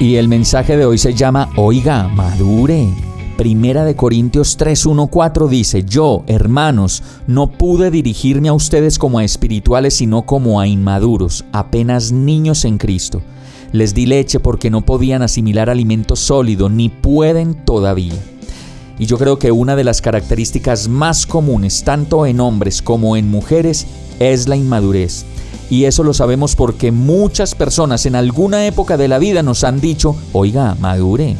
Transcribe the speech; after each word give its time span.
Y 0.00 0.16
el 0.16 0.26
mensaje 0.26 0.76
de 0.76 0.84
hoy 0.84 0.98
se 0.98 1.14
llama 1.14 1.50
Oiga, 1.56 2.08
madure. 2.08 2.88
Primera 3.36 3.84
de 3.84 3.94
Corintios 3.94 4.58
3:1-4 4.58 5.48
dice, 5.48 5.84
Yo, 5.84 6.24
hermanos, 6.26 7.02
no 7.28 7.50
pude 7.52 7.92
dirigirme 7.92 8.48
a 8.48 8.54
ustedes 8.54 8.98
como 8.98 9.20
a 9.20 9.24
espirituales, 9.24 9.94
sino 9.94 10.22
como 10.22 10.60
a 10.60 10.66
inmaduros, 10.66 11.44
apenas 11.52 12.10
niños 12.10 12.64
en 12.64 12.78
Cristo. 12.78 13.22
Les 13.70 13.94
di 13.94 14.06
leche 14.06 14.40
porque 14.40 14.68
no 14.68 14.82
podían 14.82 15.22
asimilar 15.22 15.70
alimento 15.70 16.16
sólido, 16.16 16.68
ni 16.68 16.88
pueden 16.88 17.54
todavía. 17.54 18.14
Y 18.98 19.06
yo 19.06 19.16
creo 19.16 19.38
que 19.38 19.52
una 19.52 19.76
de 19.76 19.84
las 19.84 20.00
características 20.00 20.88
más 20.88 21.24
comunes, 21.24 21.82
tanto 21.84 22.26
en 22.26 22.40
hombres 22.40 22.82
como 22.82 23.16
en 23.16 23.30
mujeres, 23.30 23.86
es 24.18 24.48
la 24.48 24.56
inmadurez. 24.56 25.24
Y 25.74 25.86
eso 25.86 26.04
lo 26.04 26.14
sabemos 26.14 26.54
porque 26.54 26.92
muchas 26.92 27.56
personas 27.56 28.06
en 28.06 28.14
alguna 28.14 28.64
época 28.64 28.96
de 28.96 29.08
la 29.08 29.18
vida 29.18 29.42
nos 29.42 29.64
han 29.64 29.80
dicho, 29.80 30.14
oiga, 30.32 30.76
madure. 30.78 31.36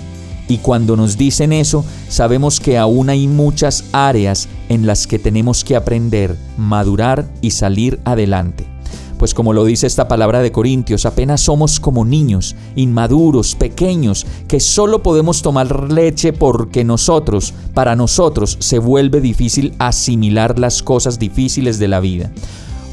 Y 0.48 0.58
cuando 0.58 0.96
nos 0.96 1.16
dicen 1.16 1.52
eso, 1.52 1.84
sabemos 2.08 2.58
que 2.58 2.76
aún 2.76 3.10
hay 3.10 3.28
muchas 3.28 3.84
áreas 3.92 4.48
en 4.68 4.88
las 4.88 5.06
que 5.06 5.20
tenemos 5.20 5.62
que 5.62 5.76
aprender, 5.76 6.36
madurar 6.58 7.30
y 7.42 7.52
salir 7.52 8.00
adelante. 8.04 8.66
Pues 9.18 9.34
como 9.34 9.52
lo 9.52 9.64
dice 9.64 9.86
esta 9.86 10.08
palabra 10.08 10.40
de 10.40 10.50
Corintios, 10.50 11.06
apenas 11.06 11.40
somos 11.40 11.78
como 11.78 12.04
niños, 12.04 12.56
inmaduros, 12.74 13.54
pequeños, 13.54 14.26
que 14.48 14.58
solo 14.58 15.00
podemos 15.04 15.42
tomar 15.42 15.92
leche 15.92 16.32
porque 16.32 16.82
nosotros, 16.82 17.54
para 17.72 17.94
nosotros, 17.94 18.56
se 18.58 18.80
vuelve 18.80 19.20
difícil 19.20 19.74
asimilar 19.78 20.58
las 20.58 20.82
cosas 20.82 21.20
difíciles 21.20 21.78
de 21.78 21.86
la 21.86 22.00
vida 22.00 22.32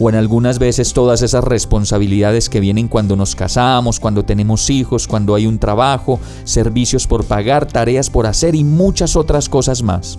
o 0.02 0.10
en 0.10 0.16
algunas 0.16 0.58
veces 0.58 0.94
todas 0.94 1.22
esas 1.22 1.44
responsabilidades 1.44 2.50
que 2.50 2.60
vienen 2.60 2.88
cuando 2.88 3.16
nos 3.16 3.36
casamos, 3.36 4.00
cuando 4.00 4.26
tenemos 4.26 4.72
hijos, 4.72 5.06
cuando 5.06 5.36
hay 5.36 5.46
un 5.46 5.60
trabajo, 5.60 6.20
servicios 6.44 7.06
por 7.06 7.24
pagar, 7.26 7.68
tareas 7.68 8.10
por 8.10 8.26
hacer 8.26 8.56
y 8.56 8.64
muchas 8.64 9.16
otras 9.16 9.48
cosas 9.48 9.84
más. 9.84 10.18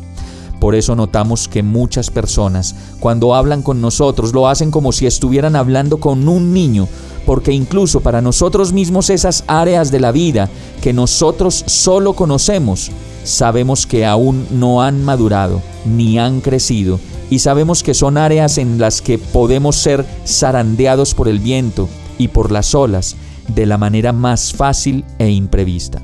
Por 0.60 0.76
eso 0.76 0.94
notamos 0.94 1.48
que 1.48 1.64
muchas 1.64 2.10
personas, 2.10 2.76
cuando 3.00 3.34
hablan 3.34 3.62
con 3.62 3.80
nosotros, 3.80 4.32
lo 4.32 4.46
hacen 4.46 4.70
como 4.70 4.92
si 4.92 5.06
estuvieran 5.06 5.56
hablando 5.56 5.96
con 5.98 6.28
un 6.28 6.54
niño, 6.54 6.86
porque 7.26 7.50
incluso 7.50 7.98
para 8.02 8.22
nosotros 8.22 8.72
mismos 8.72 9.10
esas 9.10 9.42
áreas 9.48 9.90
de 9.90 9.98
la 9.98 10.12
vida 10.12 10.48
que 10.80 10.92
nosotros 10.92 11.64
solo 11.66 12.12
conocemos, 12.12 12.92
sabemos 13.24 13.86
que 13.86 14.04
aún 14.04 14.46
no 14.50 14.82
han 14.82 15.04
madurado 15.04 15.62
ni 15.84 16.18
han 16.18 16.40
crecido 16.40 16.98
y 17.30 17.38
sabemos 17.38 17.82
que 17.82 17.94
son 17.94 18.18
áreas 18.18 18.58
en 18.58 18.78
las 18.78 19.00
que 19.00 19.18
podemos 19.18 19.76
ser 19.76 20.04
zarandeados 20.26 21.14
por 21.14 21.28
el 21.28 21.38
viento 21.38 21.88
y 22.18 22.28
por 22.28 22.52
las 22.52 22.74
olas 22.74 23.16
de 23.48 23.66
la 23.66 23.78
manera 23.78 24.12
más 24.12 24.52
fácil 24.52 25.04
e 25.18 25.30
imprevista. 25.30 26.02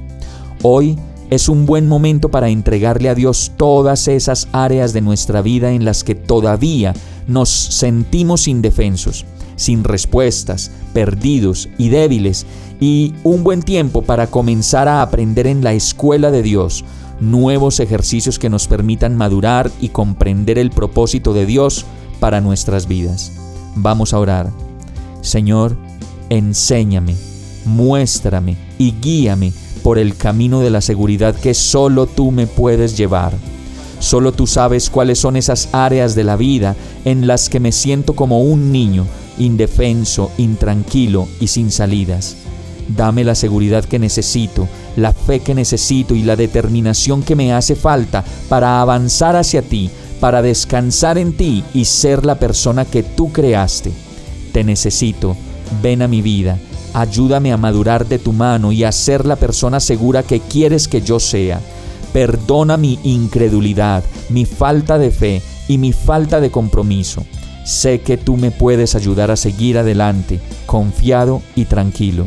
Hoy 0.62 0.98
es 1.30 1.48
un 1.48 1.66
buen 1.66 1.86
momento 1.86 2.30
para 2.30 2.48
entregarle 2.48 3.10
a 3.10 3.14
Dios 3.14 3.52
todas 3.56 4.08
esas 4.08 4.48
áreas 4.52 4.92
de 4.92 5.02
nuestra 5.02 5.42
vida 5.42 5.72
en 5.72 5.84
las 5.84 6.02
que 6.02 6.14
todavía 6.14 6.94
nos 7.26 7.50
sentimos 7.50 8.48
indefensos, 8.48 9.26
sin 9.56 9.84
respuestas, 9.84 10.70
perdidos 10.94 11.68
y 11.76 11.90
débiles, 11.90 12.46
y 12.80 13.12
un 13.24 13.44
buen 13.44 13.62
tiempo 13.62 14.02
para 14.02 14.28
comenzar 14.28 14.88
a 14.88 15.02
aprender 15.02 15.46
en 15.46 15.62
la 15.62 15.74
escuela 15.74 16.30
de 16.30 16.42
Dios 16.42 16.84
nuevos 17.20 17.80
ejercicios 17.80 18.38
que 18.38 18.50
nos 18.50 18.68
permitan 18.68 19.16
madurar 19.16 19.70
y 19.80 19.88
comprender 19.88 20.58
el 20.58 20.70
propósito 20.70 21.32
de 21.32 21.46
Dios 21.46 21.84
para 22.20 22.40
nuestras 22.40 22.86
vidas. 22.88 23.32
Vamos 23.74 24.12
a 24.12 24.18
orar. 24.18 24.50
Señor, 25.20 25.76
enséñame, 26.30 27.14
muéstrame 27.64 28.56
y 28.78 28.92
guíame 29.00 29.52
por 29.82 29.98
el 29.98 30.16
camino 30.16 30.60
de 30.60 30.70
la 30.70 30.80
seguridad 30.80 31.34
que 31.34 31.54
solo 31.54 32.06
tú 32.06 32.30
me 32.30 32.46
puedes 32.46 32.96
llevar. 32.96 33.32
Solo 34.00 34.32
tú 34.32 34.46
sabes 34.46 34.90
cuáles 34.90 35.18
son 35.18 35.36
esas 35.36 35.68
áreas 35.72 36.14
de 36.14 36.24
la 36.24 36.36
vida 36.36 36.76
en 37.04 37.26
las 37.26 37.48
que 37.48 37.58
me 37.58 37.72
siento 37.72 38.14
como 38.14 38.42
un 38.42 38.70
niño, 38.70 39.06
indefenso, 39.38 40.30
intranquilo 40.38 41.28
y 41.40 41.48
sin 41.48 41.70
salidas. 41.70 42.36
Dame 42.88 43.22
la 43.22 43.34
seguridad 43.34 43.84
que 43.84 43.98
necesito, 43.98 44.66
la 44.96 45.12
fe 45.12 45.40
que 45.40 45.54
necesito 45.54 46.14
y 46.14 46.22
la 46.22 46.36
determinación 46.36 47.22
que 47.22 47.36
me 47.36 47.52
hace 47.52 47.76
falta 47.76 48.24
para 48.48 48.80
avanzar 48.80 49.36
hacia 49.36 49.62
ti, 49.62 49.90
para 50.20 50.40
descansar 50.40 51.18
en 51.18 51.36
ti 51.36 51.62
y 51.74 51.84
ser 51.84 52.24
la 52.24 52.38
persona 52.38 52.84
que 52.86 53.02
tú 53.02 53.30
creaste. 53.30 53.92
Te 54.52 54.64
necesito, 54.64 55.36
ven 55.82 56.00
a 56.00 56.08
mi 56.08 56.22
vida, 56.22 56.58
ayúdame 56.94 57.52
a 57.52 57.58
madurar 57.58 58.06
de 58.06 58.18
tu 58.18 58.32
mano 58.32 58.72
y 58.72 58.84
a 58.84 58.92
ser 58.92 59.26
la 59.26 59.36
persona 59.36 59.80
segura 59.80 60.22
que 60.22 60.40
quieres 60.40 60.88
que 60.88 61.02
yo 61.02 61.20
sea. 61.20 61.60
Perdona 62.14 62.78
mi 62.78 62.98
incredulidad, 63.04 64.02
mi 64.30 64.46
falta 64.46 64.98
de 64.98 65.10
fe 65.10 65.42
y 65.68 65.76
mi 65.76 65.92
falta 65.92 66.40
de 66.40 66.50
compromiso. 66.50 67.22
Sé 67.66 68.00
que 68.00 68.16
tú 68.16 68.38
me 68.38 68.50
puedes 68.50 68.94
ayudar 68.94 69.30
a 69.30 69.36
seguir 69.36 69.76
adelante, 69.76 70.40
confiado 70.64 71.42
y 71.54 71.66
tranquilo. 71.66 72.26